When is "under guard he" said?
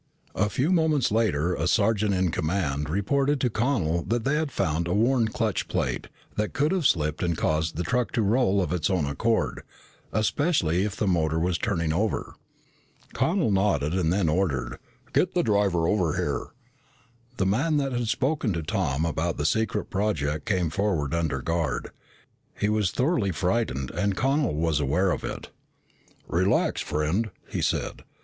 21.13-22.69